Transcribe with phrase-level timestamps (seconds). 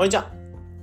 [0.00, 0.30] こんにちは。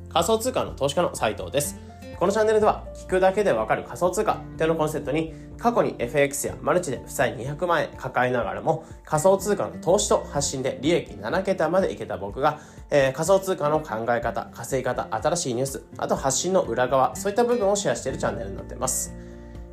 [0.10, 1.80] 仮想通貨の投資家の斉藤です。
[2.20, 12.60] このチャンネルでは、聞くだけでわかる仮想通貨っていうのコンセプトに、過去に FX やマルチで負債200万円抱えながらも、仮想通貨の投資と発信で利益7桁までいけた僕が、
[12.92, 19.16] えー、仮想通貨の考え方、稼ぎ方、新しいニュース、あと発信の裏側、そういった部分をシェアしているチャンネルになっています。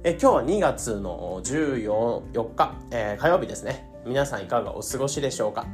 [0.04, 3.90] え今日は2月の14日、えー、火曜日ですね。
[4.06, 5.66] 皆さんいかがお過ごしでしょうか？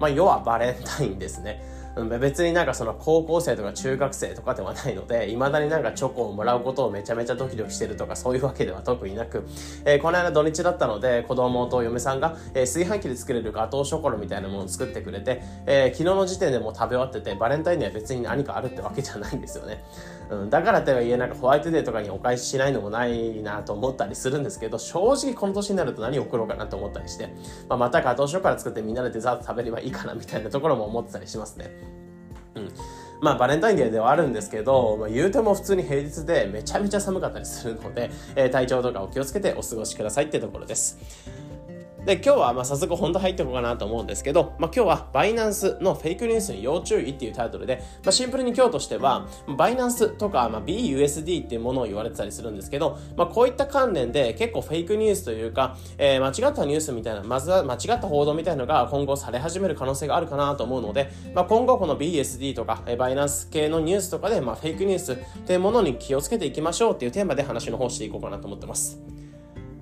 [0.00, 1.62] まあ、要はバレンタインですね。
[1.94, 9.46] 別になんかその高校生とか中学生とかではないので、未だになんかチョコをもらうことをめちゃめちゃドキドキしてるとかそういうわけでは特になく、
[9.84, 19.84] えー、この間土日だったので子供と嫁さんが、えー、炊飯器で作れるガトーショコラみたいなものを作ってくれて、えー、昨日の時点でもう食べ終わってて、バレンタインには別に何かあるってわけじゃないんですよね。
[20.32, 27.28] うん、だからとはいえなんかホワイトデーとかにお返ししないのもないなと思ったりするんですけど、正直この年になると何を送ろうかなと思ったりして、
[27.68, 31.70] まあ、またガトーショコラ作ってみんなでデザート食べればいいかなみたいなところも思ってたりしますね。
[32.54, 32.68] うん。
[33.20, 40.98] まあ、バレンタインデーではあるんですけど、まあ、言うても普通に平日でめちゃめちゃ寒かったりするので、えー、体調とかお気をつけてお過ごしくださいってところです。
[42.04, 69.11] で、今日はま早速本題入っていこうかなと思うんですけど、まあ、今日はバイナンスのフェイクニュースに要注意っていうタイトルで、まあ、シンプルに今日としては、バイナンスとか、ま、BUSD っていうものを言われてたりするんですけど、まあ、こういった関連で結構フェイクニュースというか、えー、間違ったニュースみたいな、まずは間違った報道みたいなのが今後され始める可能性があるかなと思うので、まあ、今後この BSD とか、え、バイナンス系のニュースとかで、ま、フェイクニュースっていうものに気をつけていきましょうっていうテーマで話の方していこうかなと思ってます。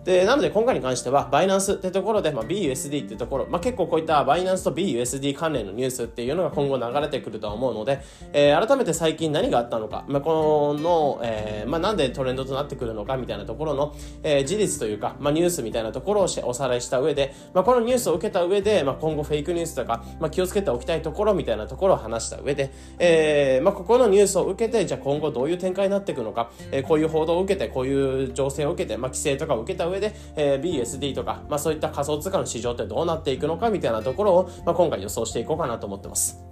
[0.04, 8.00] で、なので今回に関しては、バイナンスってところで、まあ、BUSD ってところ、まあ、結構こういったバイナンスと BUSD 関連のニュースっていうのが今後流れてくるとは思うので、
[8.32, 36.50] えー、改めて最近何があったのか、まあ、この、えー、まあ、なんでトレンドとなってくるのかみたいなところの、えー、事実というか、まあ、ニュースみたいなところをおさらいした上で、まあ、このニュースを受けた上で、まあ、今後フェイクニュースとか、まあ、気をつけておきたいところみたいなところを話した上で、えー、まあ、ここのニュースを受けて、じゃあ今後どういう展開になっていくのか、えー、こういう報道を受けて、こういう情勢を受けて、まあ、規制とかを受けた上で、えー BSD とか、まあ、そういった仮想通貨の市場ってどうなっていくのかみたいなところを、まあ、今回予想していこうかなと思ってます。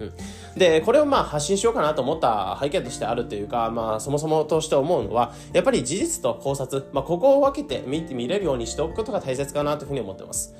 [0.00, 10.54] うん、で、これをまあ発信しようかなと思った背景としてあるというか、まあそもそもとして思うのは、やっぱり事実と考察、まあここを分けて見て見れるようにしておくことが大切かなというふうに思ってます。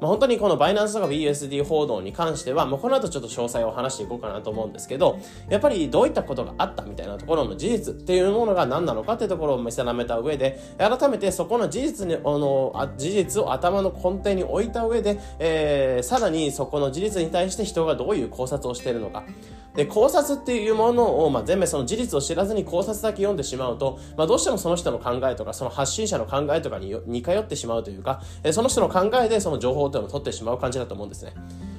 [0.00, 5.18] まあ、本当にこのバイナンスとか BUSD 報道に関しては、まあ、この後ちょっと詳細を話していこうかなと思うんですけど、
[5.48, 19.24] やっぱりどういったことがあったみたいなところの事実っていうものが何なのかっていうところを見定めた上で、改めてそこの事実に、あの、事実を頭の根底に置いた上で、えー、さらにそこの事実に対して人がどういう考察をしているのか。
[19.74, 31.34] で、考察っていうものを、まあ、全部その事実を知らずに考察だけ読んでしまうと、まあ、どうしてもその人の考えとか、その発信者の考えとかに似通ってしまうというか、えその人の考えでその情報というのを取ってしまう感じだと思うんですね。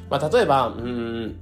[0.09, 1.39] まあ、例えば、うん、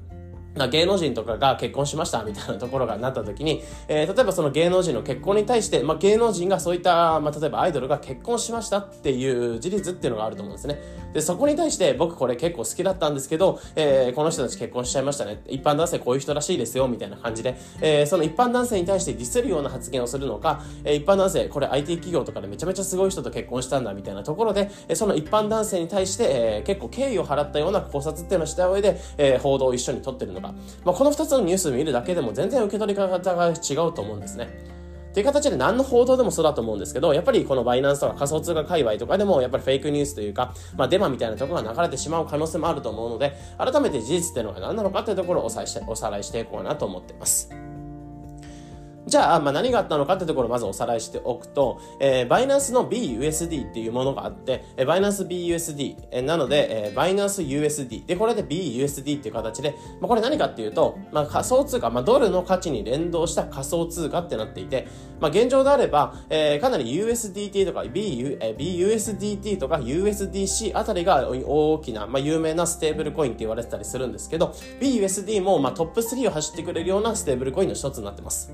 [0.69, 10.79] 芸能人とかが結婚しましたみたいなところがなった時に、えー、例えばその芸能人の結婚に対して、まあ、芸能人がそういった、まあ、例えばアイドルが結婚しましたっていう事実っていうのがあると思うんですね。
[11.13, 15.41] で、そこに対して僕これ結構好きだったんですけど、えー、この人たち結婚しちゃいましたね。
[15.47, 30.53] 一般男性こういう人らしいですよ、みたいな感じで、えー、その一般男性に対してディスるような発言をするのか、えー、一般男性、これ IT 企業とかでめちゃめちゃすごい人と結婚したんだ、みたいなところで、えその一般男性に対して、えー、結構敬意を払ったような考察っていうのをした上で、えー、報道を一緒に取ってるのか。
[30.83, 34.72] まあ、この2つのニュースを見るだけでも全然受け取り方が違うと思うんですね。
[35.13, 47.72] っていう形で何の報道でもそうだと思うんですけど、やっぱりこのバイナンスとか仮想通貨界隈とかでも、やっぱりフェイクニュースというか、まあデマみたいなところが流れてしまう可能性もあると思うので、改めて事実っていうのが何なのかっていうところをおさらいして、いしていこうなと思っています。
[49.05, 58.05] じゃあ、まあ、何があったのかってところをまずおさらいしておくと、えー、バイナンスの BUSD っていうものがあって、えー、バイナンス BUSD、えー、なので、えー、バイナンス USD。
[58.05, 64.87] で、これで BUSD っていう形で、まあ、これ何かっていうと、まあ、仮想通貨、まあ、ドルの価値に連動した仮想通貨ってなっていて、
[65.19, 78.53] まあ、現状であれば、えー、かなり USDT とか BU、えー、BUSDT とか USDC あたりが大きな、まあ、有名なステーブルコインって言われてたりするんですけど、BUSD も、まあ、トップ3を走ってくれるようなステーブルコインの一つになってます。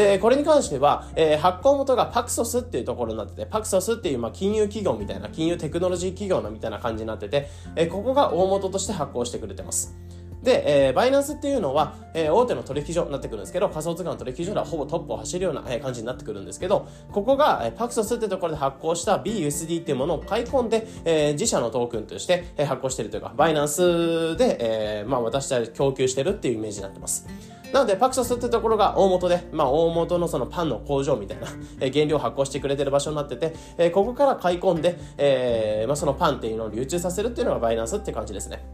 [0.00, 9.94] で、これに関しては、えー、発行元がパクソスっていうところになってて、パクソスっていう、まあ、金融企業みたいな、金融テクノロジー企業のみたいな感じになってて、えー、ここが大元として発行してくれてます。
[10.42, 27.26] で、えー、バイナンスっていうのは、えー、大手の取引所になってくるんですけど、仮想通貨の取引所ではほぼトップを走るような、えー、感じになってくるんですけど、ここが、えー、パクソスってところで発行した BUSD っていうものを買い込んで、えー、自社のトークンとして、えー、発行しているというか、バイナンスで、えー、まあ私たち供給してるっていうイメージになってます。
[27.72, 31.46] なので、パクソスってところが大元で、まあ、大元のそのパンの工場みたいな、
[31.80, 38.64] え原料発酵してくれてる場所になってて、えここから買い込んで、えー、まあ、そのパンっていうのを流通させるっていうのがバイナンスって感じですね。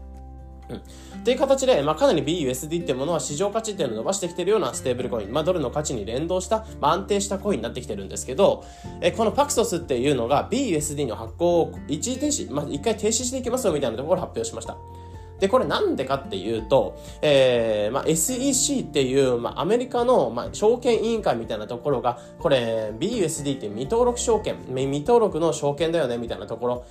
[0.69, 0.81] うん。
[1.27, 8.63] っていう形で、まあ、かなり BUSD っていうものは市場価値っていうのを伸ばしてきてるようなステーブルコイン、まあ、ドルの価値に連動した、まあ、安定したコインになってきてるんですけど、
[9.01, 14.77] えこのパクソスっていうのが BUSD の発行を一時停止、まあ、一回停止していきますよみたいなところを発表しました。
[15.39, 26.85] で、これなんでかっていうと、えー、まあ、SEC っていう、まあ、アメリカの、まあ、証券委員会みたいなところが、これ、BUSD って未登録証券、未登録の証券だよね、みたいなところ、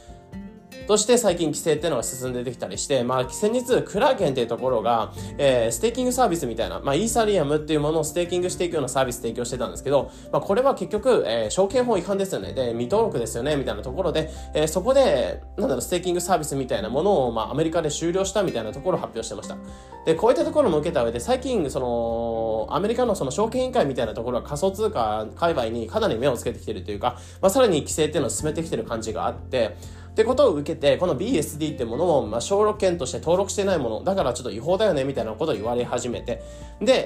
[0.87, 12.53] として最近規制っていうのが進んでできたりして、まあ、先日、クラーケンっていうところが、えー、ステーキングサービスみたいな、まあ、イーサリアムっていうものをステーキングしていくようなサービス提供してたんですけど、まあ、これは結局、えー、証券法違反ですよね。
[12.53, 19.57] で、未登録ですよね、みたいなところで、えー、そこで、なんだろう、ステーキングサービスみたいなものを、まあ、アメリカで終了したみたいなところを発表してました。
[20.05, 29.77] で、こういったところも受けた上で、最近、その、アメリカのその証券委員会みたいなところは仮想通貨界隈にかなり目をつけてきてるというか、まあ、さらに規制っていうのを進めてきてる感じがあって、
[30.17, 36.43] ってことを受けて、この BSD ってものも、まあ、小6件として登録してないもの、だからちょっと違法だよね、みたいなことを言われ始めて、
[36.81, 37.05] で、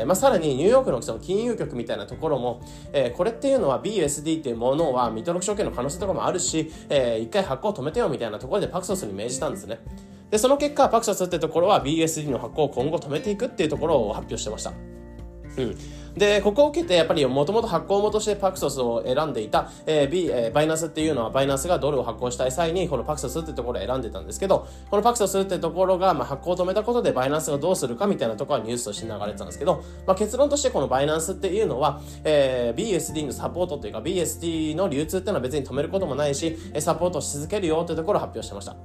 [0.00, 2.60] えー、まあ、さらにニューヨークのその金融局みたいなところも、
[2.92, 9.78] えー、これっていうのは BSD っていうものは未登録証券の可能性とかもあるし、えー、一回発行止めてよみたいなところでパクソスに命じたんですね。
[10.30, 14.97] で、その結果、パクソスってところは BSD の発行を今後止めていくっていうところを発表してました。
[15.62, 15.76] うん。
[16.18, 38.76] で、ここを受けて、やっぱりもともと発行元としてパクソスを選んでいた、えー、B、えー、バイナスっていうのは、バイナスがドルを発行したい際に、このパクソスってところを選んでたんですけど、このパクソスってところが、まあ、発行を止めたことでバイナンスがどうするかみたいなところはニュースとして流れてたんですけど、まあ、結論としてこのバイナンスっていうのは、えー、BSD のサポートというか、BSD の流通っていうのは別に止めることもないし、サポートし続けるよというところを発表してました。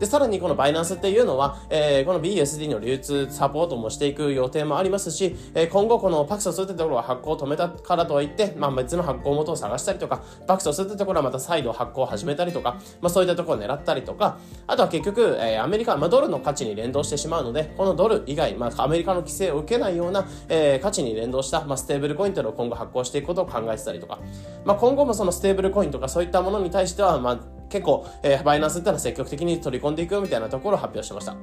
[0.00, 24.18] で、さらにこのバイナンスっていうのは、えー、この BSD の流通サポートもしていく予定もありますし、えー、今後このパクソスってところは発行を止めたからといって、まあ別の発行元を探したりとか、パクソスってところはまた再度発行を始めたりとか、まあそういったところを狙ったりとか、あとは結局、えー、アメリカ、まあドルの価値に連動してしまうので、このドル以外、まあアメリカの規制を受けないような、えー、価値に連動した、まあステーブルコインというのを今後発行していくことを考えてたりとか、
[24.64, 31.36] まあ今後もそのステーブルコインとかそういったものに対しては、まあ結構、えー、バイナンスってのは積極的に取り込んでいくみたいなところを発表しました。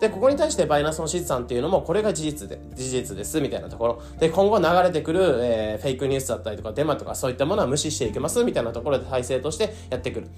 [0.00, 4.02] で、ここに対してバイナンスの資産っていうのも、これが事実で、事実です、みたいなところ。
[4.18, 10.28] で、今後流れてくる、えー、フェイクニュースだったりとか、デマとかそういったものは無視していけます、みたいなところで体制としてやってくる。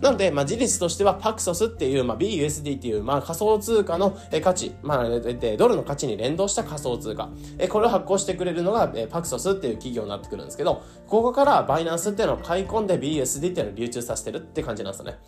[0.00, 7.28] なので、まあ、事実としては、パクソスっていう、まあ、BUSD っていう、まあ、仮想通貨の価値、まあ、ドルの価値に連動した仮想通貨。
[7.58, 15.18] えこれを発行してくれるのが、えパクソスっていう企業になってくるんですけど、ここからバイナンスっていうのを買い込んで BUSD っていうのを流通させてるって感じなんですよね。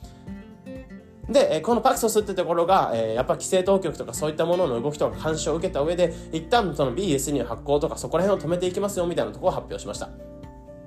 [1.28, 10.10] で、このパクソスってところが、え、やっぱ規制当局とかそういったものの動きとか監視を受けた上で、一旦その BS に発行とかそこら辺を止めていきますよみたいなところを発表しました。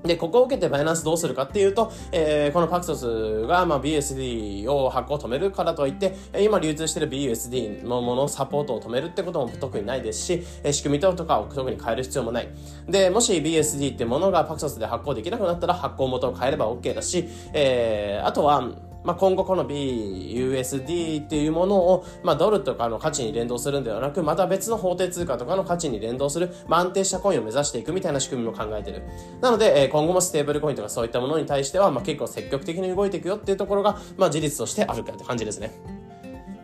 [0.05, 12.49] で、ここを受けてバイナンスどうするかっていうと、えー、このパクソスが、まあ、BSD を発行止めるからといって、今流通してる BUSD のものサポートを止めるってことも特にないですし、仕組みとかを特に変える必要もない。
[12.87, 18.69] で、もし BSD ってものがパクソスで発行できなくなったら発行元を変えれば OK だし、えー、あとは、
[19.05, 29.03] まあ、今後この BUSD っていうものを、まあ、ドルとかの価値に連動するんではなく、また別の法定通貨とかの価値に連動する、まあ、安定したコインを目指していくみたいな仕組みも考えてる。
[29.41, 35.94] なので、え今後もステーブルコインとかそういったものに対しては、まあ、結構積極的に動いていくよっていうところが、まあ、事実としてあるかって感じですね。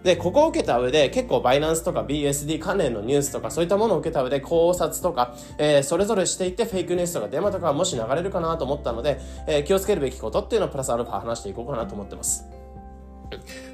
[0.04, 12.61] で、ここを受けた上で、結構バイナンスとか BSD 関連のニュースとか、そういったものを受けた上で考察とか、えー、それぞれしていってフェイクニュースとかデマとかもし流れるかなと思ったので、えー、気をつけるべきことっていうのをプラスアルファ話していこうかなと思ってます。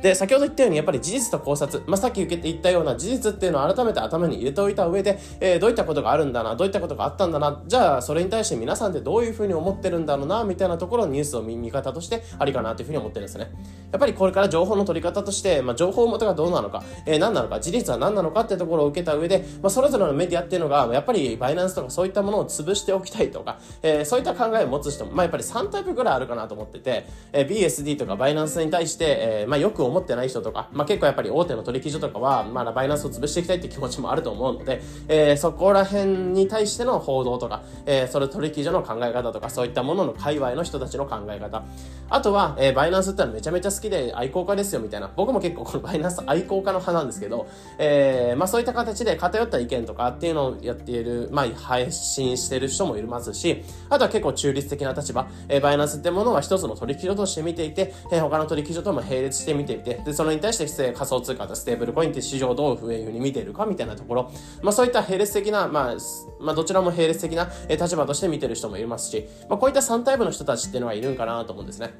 [0.02, 13.52] で、先ほど言ったように、やっぱり事実と考察、まあ、さっき受けて言ったような事実っていうのを改めて頭に入れておいた上で、えー、どういったことがあるんだな、どういったことがあったんだな、じゃあ、それに対して皆さんってどういうふうに思ってるんだろうな、みたいなところのニュースを見方としてありかなというふうに思ってるんですね。
[13.92, 41.64] やっぱりこれから情報の取り方として、まあ、情報元がどうなのか、えー、何なのか、事実は何なのかっていうところを受けた上で、まあ、それぞれのメディアっていうのが、やっぱりバイナンスとかそういったものを潰しておきたいとか、えー、そういった考えを持つ人も、まあ、やっぱり3タイプぐらいあるかなと思ってて、えー、BSD とかバイナンスに対して、えー、まあ、よく思ってない人とか、まあ、結構やっぱり大手の取引所とかは、まあ、バイナンスを潰していきたいって気持ちもあると思うので、えー、そこら辺に対しての報道とか、えー、それ取引所の考え方とか、そういったものの界隈の人たちの考え方。
[42.10, 45.10] あとは、えー、バイナンスってのはめちゃめちゃ好きで愛好家ですよみたいな。
[45.16, 65.96] 僕も結構このバイナンス愛好家の派なんですけど、えー、まあそういった形で偏った意見とかっていうのをやっている、まあ配信してる人もいますし、あとは結構中立的な立場、えー、バイナンスってものは一つの取引所として見ていて、えー、他の取引所とも並列してみていて、で、それに対して仮想通貨とステーブルコインって市場をどういうふうに見てるかみたいなところ、まあそういった並列的な、まあ、
[66.40, 71.94] まあどちらも並列的な立場として見てる人もいますし、まあこういった3タイプの人たちっていうのはいるんかなと思うんですね。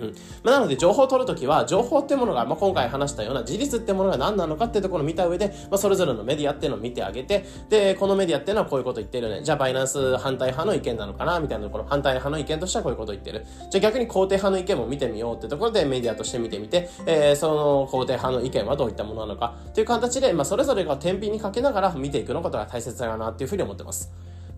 [0.00, 0.14] うん。
[0.42, 9.42] まあ、なので情報を取るときは情報ってものが、まあ、今回話したような事実ってものが何なのかってところを見た上で、まあ、それぞれのメディアっていうのを見てあげてでこのメディアっていうのはこういうこと言ってるよね。
[9.42, 13.44] じゃあバイナンス反対派の意見なのかなみたいなところ反対派の意見としてはこういうこと言ってる。
[13.70, 24.10] じゃあ逆に肯定派の意見も見てみようってところでメディアとして見てみて、えー、その肯定派の意見はどういったものなのかという形で、まあ、それぞれが天秤にかけながら見ていくのことが大切だなっていうふうに思ってます。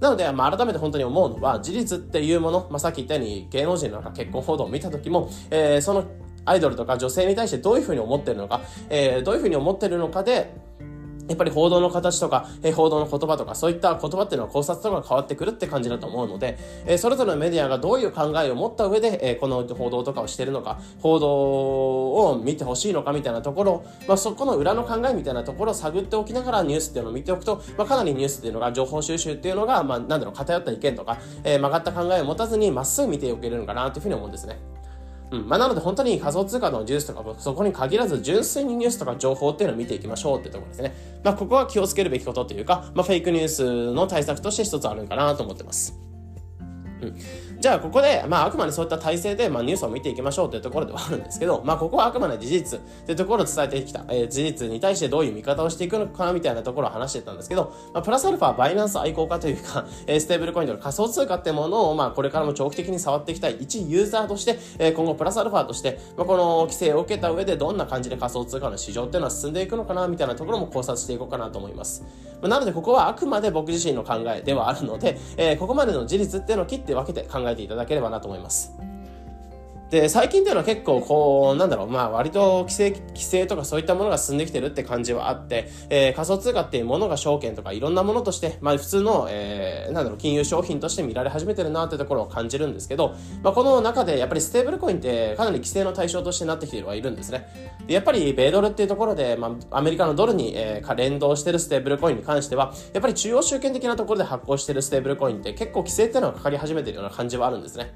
[0.04, 6.04] なので、まあ、改めて本当に思うのは、事実っていうもの、まあ、さっき言ったように芸能人の結婚報道を見た時も、えー、その
[6.44, 10.52] アイドルとか女性に対してどういうふうに思ってるのか、えー、どういうふうに思ってるのかで、
[11.28, 34.74] やっぱり報道の形とか、え、報道の言葉とか、そういった言葉っていうのは考察とかが変わってくるって感じだと思うので、え、それぞれのメディアがどういう考えを持った上で、えー、この報道とかをしてるのか、報道を見てほしいのかみたいなところ、まあ、そこの裏の考えみたいなところを探っておきながらニュースっていうのを見ておくと、まあ、かなりニュースっていうのが、情報収集っていうのが、まあ、なんだろう、偏った意見とか、え、曲がった考えを持たずにまっすぐ見ておけるのかなというふうに思うんですね。
[35.35, 40.95] うんまあ、なので本当に仮想通貨のニュースとかそこに限らず純粋にニュースとか情報っていうのを見ていきましょうってところですね。
[41.25, 45.99] まあ、ここは気をつけるべきことというか、まあ、フェイクニュースの対策として一つあるんかなと思ってます。
[47.00, 47.17] うん。
[47.64, 72.04] じゃあここで、まああくまでそういった体制で、まあニュースを見ていきましょうというところではあるんですけど、まあここはあくまで事実というところを伝えてきた、えー、事実に対してどういう見方をしていくのかみたいなところを話してたんですけど、まあプラスアルファバイナンス愛好家というか、えー、ステーブルコインとか仮想通貨ってものを、まあこれからも長期的に触っていきたい一ユーザーとして、えー、今後プラスアルファとして、まあこの規制を受けた上でどんな感じで仮想通貨の市場っていうのは進んでいくのかなみたいなところも考察していこうかなと思います。
[72.42, 78.93] まあ、なのでここはあくまで僕自身の考えではあるので、えー、ここまでの事実っていうのを切って分けて考えていただければなと思います。
[79.94, 97.46] で、最近っていうのは結構こう、なんだろう、まあ割と規制、規制とかそういったものが進んできてるって感じはあって、えー、仮想通貨っていうものが証券とかいろんなものとして、まあ普通の、えー、なんだろう、金融商品として見られ始めてるなってところを感じるんですけど、まあこの中でやっぱりステーブルコインってかなり規制の対象としてなってきてるはいるんですね。
[97.86, 107.94] でやっぱり米ドルっていうところで、まあアメリカのドルに、えー、連動してるステーブルコインに関しては、やっぱり中央集権的なところで発行してるステーブルコインって結構規制っていうのがかかり始めてるような感じはあるんですね。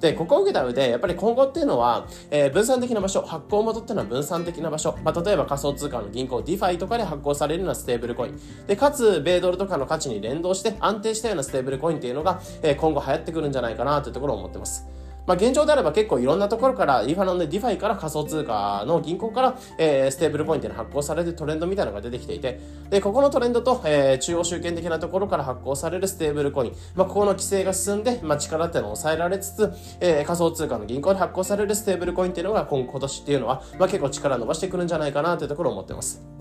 [0.00, 8.40] で、ここを受けた上で、やっぱり今後っていうのは、えー、分散的な場所、発行元っていうのは分散的な場所、まあ、例えば仮想通貨の銀行、DeFi とかで発行されるようなステーブルコイン。
[8.66, 14.86] で、かつ、米ドルとかの価値に連動して安定したようなステーブルコインっていうのが、えー、今後流行ってくるんじゃないかなというところを思ってます。
[15.26, 36.35] まあ、現状であれば結構いろんなところから、イーファので DeFi から仮想通貨の銀行から、えー、ステーブルコインっていうの発行されるトレンドみたいなのが出てきていて、で、ここのトレンドと、えー、中央集権的なところから発行されるステーブルコイン、まあ、ここの規制が進んで、まあ、力っていうのを抑えられつつ、えー、仮想通貨の銀行で発行されるステーブルコインっていうのが今今年っていうのは、まあ、結構力伸ばしてくるんじゃないかなというところを思ってます。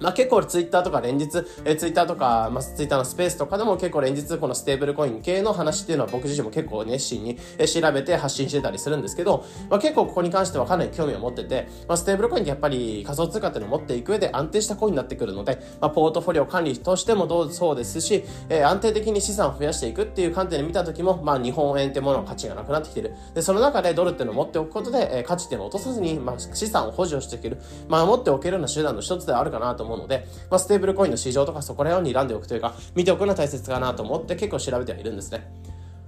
[0.00, 23.14] まあ結構ツイッターとか連日、え、ツイッターとか、まあツイッターのスペースとかでも結構連日このステーブルコイン系の話っていうのは僕自身も結構熱心に調べて発信してたりするんですけど、まあ結構ここに関してはかなり興味を持ってて、まあステーブルコインってやっぱり仮想通貨っていうのを持っていく上で安定したコインになってくるので、まあポートフォリオ管理としてもどうそうですし、えー、安定的に資産を増やしていくっていう観点で見た時も、まあ日本円ってものの価値がなくなってきてる。
[23.34, 35.48] で、その中でドルっていうのを持っておくことで、えー、価値っていうのを落とさずに、まあ資産を保持をしていける、まあ持っておけるような手段の一つではあるかなと思うので、まあステーブルコインの市場とかそこら辺を睨んでおくというか、見ておくのは大切かなと思って結構調べてはいるんですね。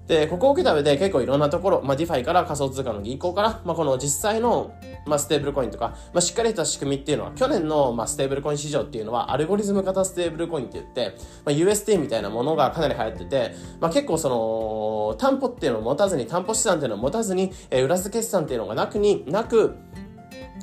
[0.08, 4.74] で、ここを受けた上で結構いろんなところ、まあ、 DeFi から仮想通貨の銀行から、まあ、この実際の、
[5.06, 19.74] まあ、ステーブルコインとか、まあ、しっかりした仕組みっていうのは、去年の、まあ、ステーブルコイン市場っていうのは、アルゴリズム型ステーブルコインって言って、まあ、UST みたいなものがかなり流行ってて、まあ、結構その、担保っていうのを持たずに、担保資産っていうのを持たずに、えー、裏付け資産っていうのがなくに、なく、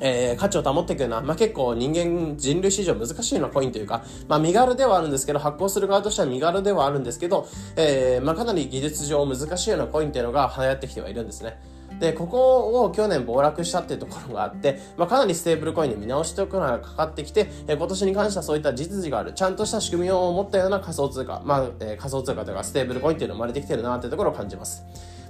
[0.01, 11.59] えー、価値を保っていくような、まあ、結構人間、人類史上難しいようなコインというか、まあ、身軽ではあるんですけど、発行する側としては身軽ではあるんですけど、えー、まあ、かなり技術上難しいようなコインっていうのが流行ってきてはいるんですね。
[11.99, 24.83] で、ここを去年暴落したっていうところがあって、まあ、かなりステーブルコインで見直しておくのがかかってきて、え今年に関してはそういった実需がある、ちゃんとした仕組みを持ったような仮想通貨、まあ、えー、仮想通貨というかステーブルコインっていうのが生まれてきてるなっていうところを感じます。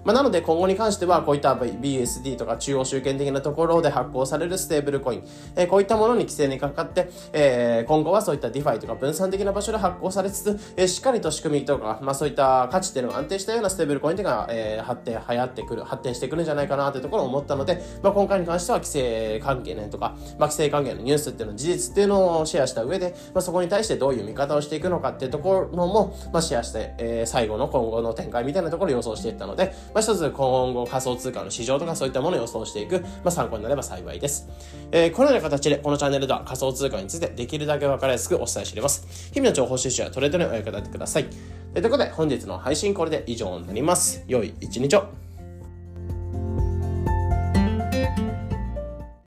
[0.06, 5.24] まあ、なので今後に関してはこういった BSD とか中央集権的なところで発行されるステーブルコイン、
[5.56, 34.50] えー、こういったものに規制にかかって、えー、今後はそういった DeFi とか分散的な場所で発行されつつ、えー、しっかりと仕組みとか、まあ、そういった価値っていうのが安定したようなステーブルコインが、えー、発展、流行ってくる、発展してくるんじゃないかなというところを思ったので、まあ、今回に関しては規制関係ねとか、まあ、規制関係のニュースっていうの事実っていうのをシェアした上で、まあ、そこに対してどういう見方をしていくのかっていうところも、まあ、シェアして、えー、最後の今後の展開みたいなところを予想していったので、まあ、一つ今後仮想通貨の市場とかそういったものを予想していく、まあ、参考になれば幸いです。
[34.92, 39.32] えー、このような形でこのチャンネルでは仮想通貨についてできるだけ分かりやすくお伝えしています。
[39.34, 41.26] 日々の情報収集やトレードにお役立てください。
[41.74, 44.22] ということで本日の配信これで以上になります。
[44.28, 45.25] 良い一日を。